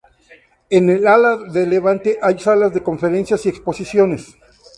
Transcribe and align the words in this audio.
En 0.71 0.89
el 0.89 1.05
ala 1.05 1.37
de 1.37 1.67
levante 1.67 2.17
hay 2.23 2.39
salas 2.39 2.73
de 2.73 2.81
conferencias 2.81 3.45
y 3.45 3.49
exposiciones. 3.49 4.35